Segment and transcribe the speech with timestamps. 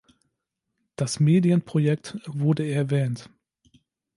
[0.95, 3.29] Das Medienprojekt wurde erwähnt.